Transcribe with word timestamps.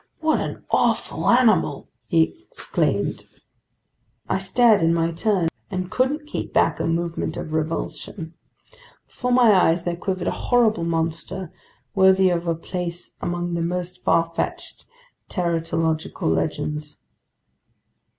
"What 0.19 0.39
an 0.41 0.63
awful 0.71 1.29
animal!" 1.29 1.87
he 2.07 2.43
exclaimed. 2.47 3.23
I 4.27 4.39
stared 4.39 4.81
in 4.81 4.95
my 4.95 5.11
turn 5.11 5.47
and 5.69 5.91
couldn't 5.91 6.25
keep 6.25 6.51
back 6.53 6.79
a 6.79 6.87
movement 6.87 7.37
of 7.37 7.53
revulsion. 7.53 8.33
Before 9.07 9.31
my 9.31 9.51
eyes 9.53 9.83
there 9.83 9.95
quivered 9.95 10.25
a 10.27 10.31
horrible 10.49 10.85
monster 10.85 11.53
worthy 11.93 12.31
of 12.31 12.47
a 12.47 12.55
place 12.55 13.11
among 13.21 13.53
the 13.53 13.61
most 13.61 14.03
farfetched 14.03 14.87
teratological 15.29 16.35
legends. 16.35 16.97